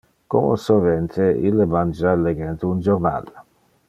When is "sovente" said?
0.63-1.27